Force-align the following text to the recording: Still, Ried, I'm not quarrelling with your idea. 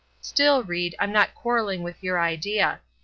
Still, 0.19 0.63
Ried, 0.63 0.95
I'm 0.97 1.11
not 1.11 1.35
quarrelling 1.35 1.83
with 1.83 2.01
your 2.01 2.19
idea. 2.19 2.81